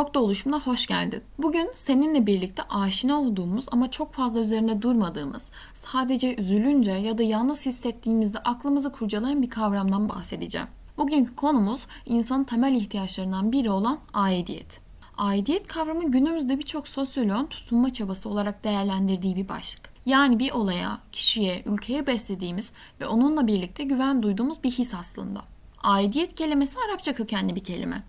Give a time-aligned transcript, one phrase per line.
[0.00, 1.22] Nokta oluşumuna hoş geldin.
[1.38, 7.66] Bugün seninle birlikte aşina olduğumuz ama çok fazla üzerine durmadığımız, sadece üzülünce ya da yalnız
[7.66, 10.66] hissettiğimizde aklımızı kurcalayan bir kavramdan bahsedeceğim.
[10.96, 14.80] Bugünkü konumuz insanın temel ihtiyaçlarından biri olan aidiyet.
[15.16, 19.90] Aidiyet kavramı günümüzde birçok sosyoloğun tutunma çabası olarak değerlendirdiği bir başlık.
[20.06, 25.42] Yani bir olaya, kişiye, ülkeye beslediğimiz ve onunla birlikte güven duyduğumuz bir his aslında.
[25.82, 28.02] Aidiyet kelimesi Arapça kökenli bir kelime.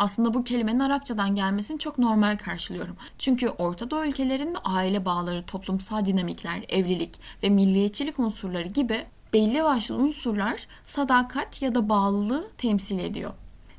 [0.00, 2.96] Aslında bu kelimenin Arapçadan gelmesini çok normal karşılıyorum.
[3.18, 9.94] Çünkü Orta Doğu ülkelerinde aile bağları, toplumsal dinamikler, evlilik ve milliyetçilik unsurları gibi belli başlı
[9.94, 13.30] unsurlar sadakat ya da bağlılığı temsil ediyor.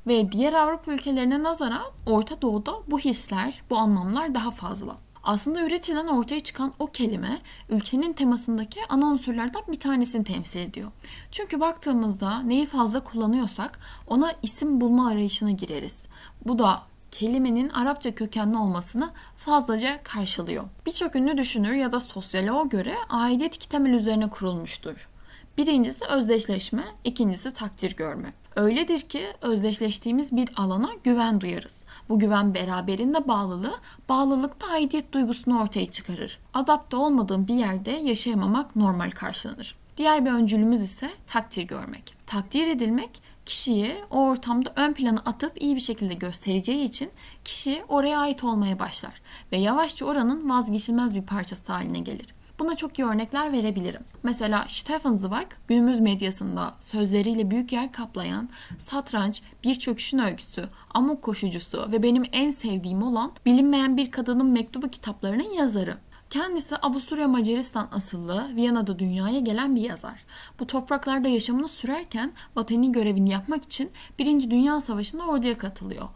[0.08, 4.96] Ve diğer Avrupa ülkelerine nazaran Orta Doğu'da bu hisler, bu anlamlar daha fazla.
[5.24, 7.40] Aslında üretilen ortaya çıkan o kelime
[7.70, 10.92] ülkenin temasındaki ana unsurlardan bir tanesini temsil ediyor.
[11.32, 16.04] Çünkü baktığımızda neyi fazla kullanıyorsak ona isim bulma arayışına gireriz.
[16.46, 20.64] Bu da kelimenin Arapça kökenli olmasını fazlaca karşılıyor.
[20.86, 25.11] Birçok ünlü düşünür ya da sosyoloğa göre aidiyet iki temel üzerine kurulmuştur.
[25.58, 28.34] Birincisi özdeşleşme, ikincisi takdir görme.
[28.56, 31.86] Öyledir ki özdeşleştiğimiz bir alana güven duyarız.
[32.10, 33.76] Bu güven beraberinde bağlılığı,
[34.10, 36.40] bağlılıkta aidiyet duygusunu ortaya çıkarır.
[36.54, 39.76] Adapte olmadığım bir yerde yaşayamamak normal karşılanır.
[39.98, 42.16] Diğer bir öncülümüz ise takdir görmek.
[42.26, 47.10] Takdir edilmek kişiyi o ortamda ön plana atıp iyi bir şekilde göstereceği için
[47.46, 49.22] kişi oraya ait olmaya başlar
[49.52, 52.28] ve yavaşça oranın vazgeçilmez bir parçası haline gelir.
[52.62, 54.02] Buna çok iyi örnekler verebilirim.
[54.24, 61.92] Mesela Stefan Zweig günümüz medyasında sözleriyle büyük yer kaplayan Satranç, Bir Çöküşün Öyküsü, Amok Koşucusu
[61.92, 65.98] ve benim en sevdiğim olan Bilinmeyen Bir Kadının Mektubu kitaplarının yazarı.
[66.30, 70.26] Kendisi Avusturya Macaristan asıllı Viyana'da dünyaya gelen bir yazar.
[70.60, 76.08] Bu topraklarda yaşamını sürerken vatani görevini yapmak için Birinci Dünya Savaşı'nda orduya katılıyor.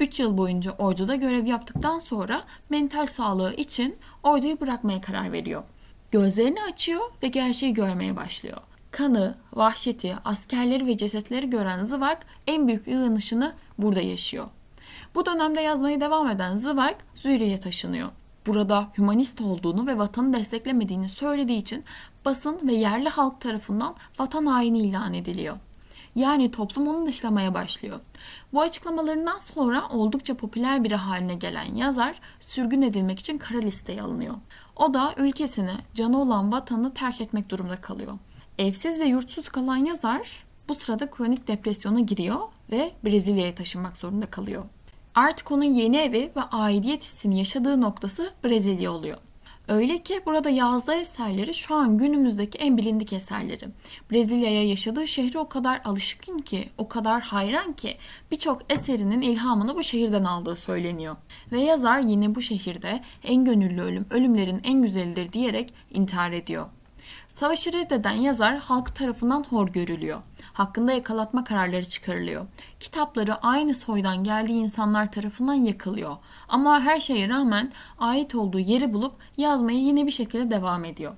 [0.00, 5.62] 3 yıl boyunca orduda görev yaptıktan sonra mental sağlığı için orduyu bırakmaya karar veriyor.
[6.10, 8.58] Gözlerini açıyor ve gerçeği görmeye başlıyor.
[8.90, 14.46] Kanı, vahşeti, askerleri ve cesetleri gören Zıvak en büyük ığınışını burada yaşıyor.
[15.14, 18.08] Bu dönemde yazmaya devam eden Zıvak Züriye taşınıyor.
[18.46, 21.84] Burada hümanist olduğunu ve vatanı desteklemediğini söylediği için
[22.24, 25.56] basın ve yerli halk tarafından vatan haini ilan ediliyor.
[26.18, 28.00] Yani toplum onu dışlamaya başlıyor.
[28.52, 34.34] Bu açıklamalarından sonra oldukça popüler biri haline gelen yazar sürgün edilmek için kara listeye alınıyor.
[34.76, 38.18] O da ülkesini, canı olan vatanı terk etmek durumunda kalıyor.
[38.58, 42.40] Evsiz ve yurtsuz kalan yazar bu sırada kronik depresyona giriyor
[42.70, 44.64] ve Brezilya'ya taşınmak zorunda kalıyor.
[45.14, 49.18] Artık onun yeni evi ve aidiyet hissini yaşadığı noktası Brezilya oluyor.
[49.68, 53.68] Öyle ki burada yazdığı eserleri şu an günümüzdeki en bilindik eserleri.
[54.12, 57.96] Brezilya'ya yaşadığı şehri o kadar alışkın ki, o kadar hayran ki
[58.30, 61.16] birçok eserinin ilhamını bu şehirden aldığı söyleniyor.
[61.52, 66.66] Ve yazar yine bu şehirde en gönüllü ölüm, ölümlerin en güzelidir diyerek intihar ediyor.
[67.28, 70.20] Savaşı reddeden yazar halk tarafından hor görülüyor.
[70.52, 72.46] Hakkında yakalatma kararları çıkarılıyor.
[72.80, 76.16] Kitapları aynı soydan geldiği insanlar tarafından yakılıyor.
[76.48, 81.14] Ama her şeye rağmen ait olduğu yeri bulup yazmaya yine bir şekilde devam ediyor.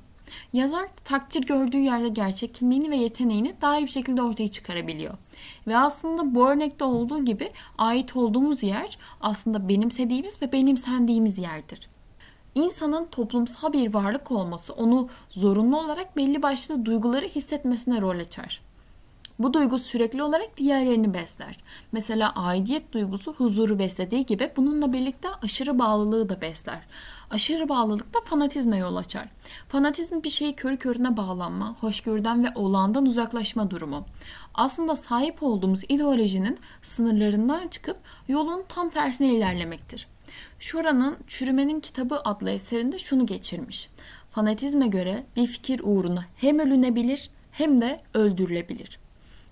[0.53, 5.15] Yazar takdir gördüğü yerde gerçek kimliğini ve yeteneğini daha iyi bir şekilde ortaya çıkarabiliyor.
[5.67, 11.89] Ve aslında bu örnekte olduğu gibi ait olduğumuz yer aslında benimsediğimiz ve benimsendiğimiz yerdir.
[12.55, 18.70] İnsanın toplumsal bir varlık olması onu zorunlu olarak belli başlı duyguları hissetmesine rol açar.
[19.41, 21.57] Bu duygu sürekli olarak diğerlerini besler.
[21.93, 26.81] Mesela aidiyet duygusu huzuru beslediği gibi bununla birlikte aşırı bağlılığı da besler.
[27.31, 29.29] Aşırı bağlılık da fanatizme yol açar.
[29.69, 34.07] Fanatizm bir şeyi körü körüne bağlanma, hoşgörüden ve olağandan uzaklaşma durumu.
[34.55, 37.97] Aslında sahip olduğumuz ideolojinin sınırlarından çıkıp
[38.29, 40.07] yolun tam tersine ilerlemektir.
[40.59, 43.89] Şora'nın Çürümenin Kitabı adlı eserinde şunu geçirmiş.
[44.31, 49.01] Fanatizme göre bir fikir uğruna hem ölünebilir hem de öldürülebilir.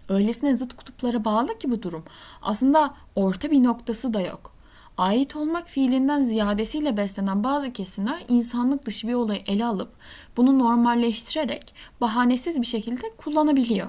[0.09, 2.05] Öylesine zıt kutuplara bağlı ki bu durum.
[2.43, 4.59] Aslında orta bir noktası da yok.
[4.99, 9.93] Ait olmak fiilinden ziyadesiyle beslenen bazı kesimler insanlık dışı bir olayı ele alıp
[10.37, 13.89] bunu normalleştirerek bahanesiz bir şekilde kullanabiliyor.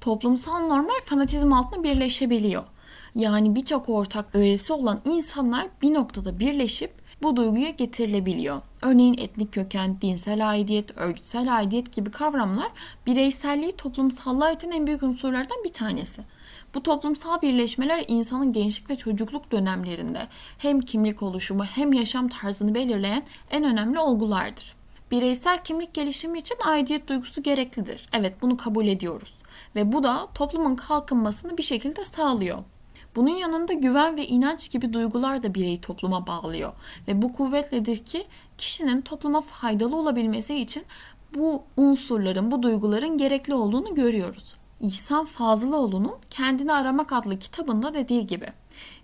[0.00, 2.64] Toplumsal normal fanatizm altında birleşebiliyor.
[3.14, 8.62] Yani birçok ortak öğesi olan insanlar bir noktada birleşip bu duyguya getirilebiliyor.
[8.82, 12.68] Örneğin etnik köken, dinsel aidiyet, örgütsel aidiyet gibi kavramlar
[13.06, 16.22] bireyselliği toplumsallığa iten en büyük unsurlardan bir tanesi.
[16.74, 20.26] Bu toplumsal birleşmeler insanın gençlik ve çocukluk dönemlerinde
[20.58, 24.74] hem kimlik oluşumu hem yaşam tarzını belirleyen en önemli olgulardır.
[25.10, 28.08] Bireysel kimlik gelişimi için aidiyet duygusu gereklidir.
[28.12, 29.34] Evet bunu kabul ediyoruz.
[29.76, 32.58] Ve bu da toplumun kalkınmasını bir şekilde sağlıyor.
[33.16, 36.72] Bunun yanında güven ve inanç gibi duygular da bireyi topluma bağlıyor.
[37.08, 38.26] Ve bu kuvvetledir ki
[38.58, 40.84] kişinin topluma faydalı olabilmesi için
[41.34, 44.54] bu unsurların, bu duyguların gerekli olduğunu görüyoruz.
[44.80, 48.46] İhsan Fazıloğlu'nun Kendini Aramak adlı kitabında dediği gibi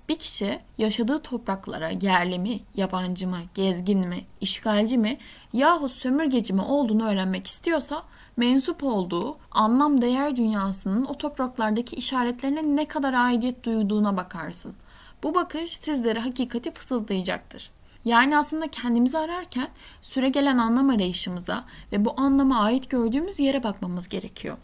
[0.09, 5.19] bir kişi yaşadığı topraklara yerli mi, yabancı mı, gezgin mi, işgalci mi
[5.53, 8.03] yahut sömürgeci mi olduğunu öğrenmek istiyorsa
[8.37, 14.75] mensup olduğu anlam değer dünyasının o topraklardaki işaretlerine ne kadar aidiyet duyduğuna bakarsın.
[15.23, 17.71] Bu bakış sizlere hakikati fısıldayacaktır.
[18.05, 19.69] Yani aslında kendimizi ararken
[20.03, 24.57] süre gelen anlam arayışımıza ve bu anlama ait gördüğümüz yere bakmamız gerekiyor.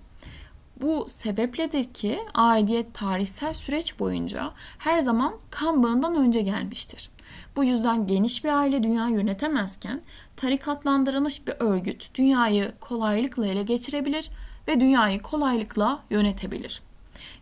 [0.81, 7.11] Bu sebepledir ki aidiyet tarihsel süreç boyunca her zaman kan bağından önce gelmiştir.
[7.57, 10.03] Bu yüzden geniş bir aile dünya yönetemezken
[10.37, 14.31] tarikatlandırılmış bir örgüt dünyayı kolaylıkla ele geçirebilir
[14.69, 16.83] ve dünyayı kolaylıkla yönetebilir.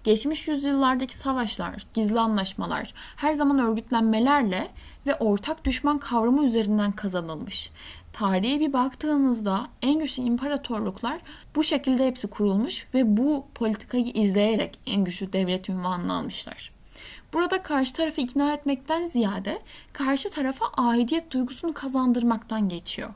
[0.05, 4.69] Geçmiş yüzyıllardaki savaşlar, gizli anlaşmalar her zaman örgütlenmelerle
[5.07, 7.71] ve ortak düşman kavramı üzerinden kazanılmış.
[8.13, 11.21] Tarihe bir baktığınızda en güçlü imparatorluklar
[11.55, 16.73] bu şekilde hepsi kurulmuş ve bu politikayı izleyerek en güçlü devlet ünvanını almışlar.
[17.33, 19.63] Burada karşı tarafı ikna etmekten ziyade
[19.93, 23.11] karşı tarafa aidiyet duygusunu kazandırmaktan geçiyor.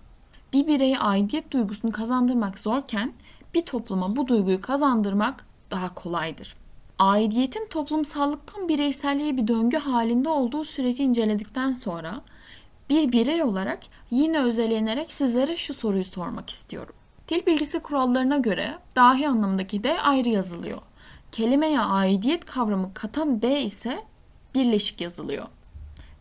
[0.52, 3.12] Bir bireye aidiyet duygusunu kazandırmak zorken
[3.54, 6.63] bir topluma bu duyguyu kazandırmak daha kolaydır.
[6.98, 12.20] Aidiyetin toplumsallıktan bireyselliğe bir döngü halinde olduğu süreci inceledikten sonra
[12.90, 13.78] bir birey olarak
[14.10, 16.94] yine özelenerek sizlere şu soruyu sormak istiyorum.
[17.28, 20.82] Dil bilgisi kurallarına göre dahi anlamındaki D ayrı yazılıyor.
[21.32, 24.04] Kelimeye aidiyet kavramı katan D ise
[24.54, 25.46] birleşik yazılıyor.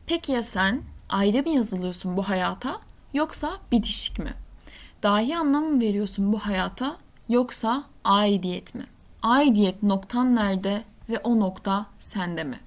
[0.08, 2.80] Peki ya sen ayrı mı yazılıyorsun bu hayata
[3.14, 4.34] yoksa bitişik mi?
[5.04, 6.98] Dahi anlam mı veriyorsun bu hayata
[7.30, 8.86] yoksa aidiyet mi?
[9.24, 12.60] Aidiyet noktan nerede ve o nokta sende mi?